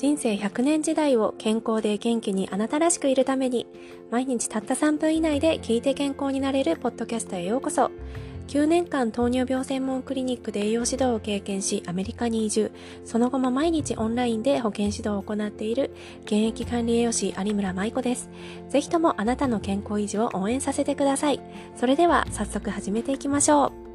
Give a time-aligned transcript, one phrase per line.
[0.00, 3.66] 人生100年時代を健康で元気にあなたらしくいるために
[4.10, 7.90] 毎日たった3分以内で聞いて健康になれるポッドキャストへようこそ。
[8.48, 12.72] 9年間糖尿病専門クリニックで栄養指導を経験しアメリカに移住。
[13.04, 15.90] その後も毎日オンラインで保健指導を行っている。
[16.22, 18.30] 現役管理栄養士有村舞子です。
[18.70, 21.42] ぜひともあなたの健康維持を応援させてください。
[21.76, 23.89] それでは早速始めていきましょう。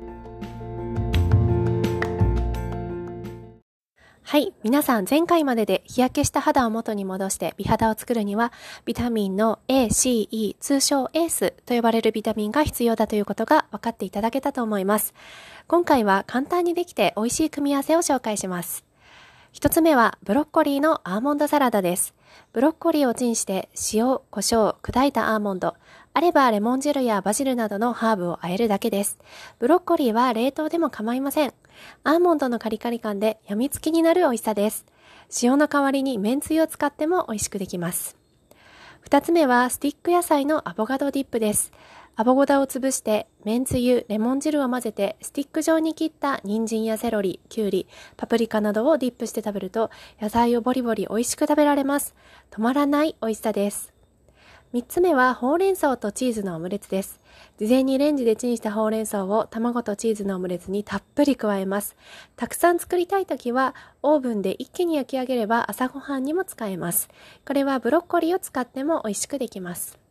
[4.28, 4.54] はい。
[4.64, 8.52] 皆さん、前回までで日焼けした肌を元に戻して美肌を作るには、
[8.84, 15.14] ビタミンの A、C、E、通称エースと呼ばれるビタミンが必要だということが分かっていただけたと思います。
[15.68, 18.84] 今回は簡単にできて美味しい組み合わせを紹介します。
[19.52, 22.16] 一つ目は、ブロッコリーのアーモンドサラダです。
[22.52, 25.76] ブロッコリーをチンして塩、胡椒、砕いたアーモンド、
[26.16, 29.20] あればレモン汁やバジルなどのハーブを和えるだけです。
[29.60, 31.54] ブロッコリーは冷凍でも構いません。
[32.04, 34.86] アーモンドのカリカリ感で病みつきになる美味しさです。
[35.42, 38.17] 塩の代わりに麺つゆを使っても美味しくできます。
[39.02, 41.72] 二つ目はスティック野菜のアボカドディップです。
[42.16, 52.16] アボカドを潰して、麺つゆ、レモン汁を混ぜて、スティック状に切った人参やセロリ、キュウリ、パプリカなどをディップして食べると、野菜をボリボリ美味しく食べられます。
[52.52, 53.95] 止まらない美味しさです。
[54.76, 57.22] 3つ目はほうれん草とチーズのオムレツです。
[57.58, 61.95] 事前にレンジでチンしたほうれん草を卵とチーズのオムレツにたっぷり加えます。
[62.36, 67.08] たくさん作りたい時はオーブンで一気に焼き上げれば朝ごはんにも使えます。
[67.48, 70.05] これはブロッコリーを使っても美味しくできます。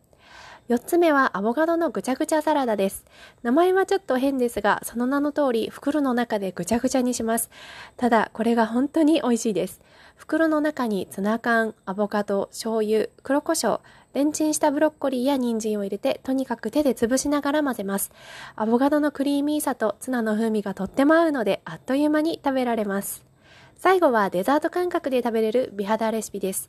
[0.71, 3.05] 4つ目はアボカドのぐちゃぐちゃサラダです。
[3.43, 7.51] 名前はちょっと変ですが、その名の通り袋の中でぐちゃぐちゃにします。
[7.99, 9.83] ただ、これが本当に美味しいです。
[10.17, 13.81] 袋の中にツナ缶、アボカド、醤油、黒胡椒、
[14.15, 18.11] レンチンしたブロッコリーや人参を入れて、とにかく手で潰しながら混ぜます。
[18.57, 23.34] アボカドのクリーミーさとツナの風味がとっても合うので、あっという間に食べられます。
[23.77, 26.69] 最後はデザート感覚で食べれる美肌レシピです。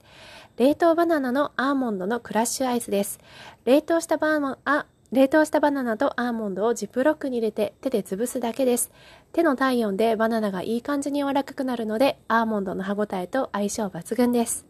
[0.57, 3.19] 冷凍バナナのアーモンドのクラッシュアイスです。
[3.65, 8.91] 冷凍したバーモン、あ、冷凍したバナナとアーモンドをジップロックに入れて手で潰すだけです。
[9.31, 14.65] 手の体温でバナナがいい感じに柔らかくなるので、アーモンドの歯ごたえと相性抜群です。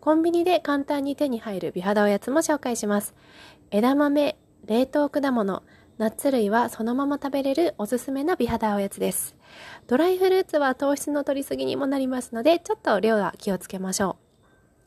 [0.00, 3.14] コンビニで簡単に手に入る美肌おやつも紹介します。
[3.70, 5.62] 枝豆、冷凍果物、
[5.98, 9.36] ナッツ類はそのまま食べれるおすすめの美肌おやつです。
[9.86, 14.16] ドライフルーツは糖質の取りすぎにもなりますので、ちょっと量は気をつけましょ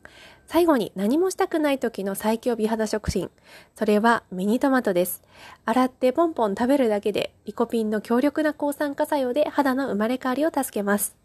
[0.04, 0.08] う。
[0.46, 3.32] 最後に何もしたくない時の最強美肌食品。
[3.74, 5.22] それはミニトマトです。
[5.64, 11.16] 洗ってポンポン食べるだけでリコピンの強力な抗酸化作用で肌の生まれ変わりを助けます。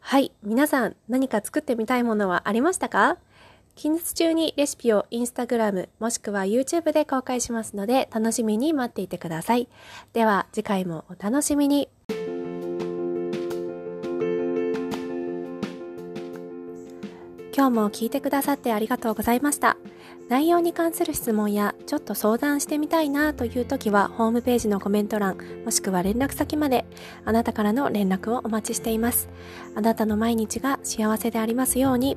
[0.00, 0.32] はい。
[0.42, 3.18] 皆さん、何か作ってみたいものはありましたか？
[3.76, 9.68] 近日中にレシピをインスタグラムもしくは YouTube で公開しますので楽しみに待っていてください。
[10.12, 11.88] では次回もお楽しみに。
[17.58, 19.78] 今日も聞いてくださってありがとうございました。
[20.28, 26.84] 内容に関する質問やちょっと相談してみたいなという時はホームページのコメント欄もしくは連絡先まで
[27.24, 29.28] あなたからの連絡をお待ちしています。
[29.74, 32.16] あなたの毎日が幸せでありますように。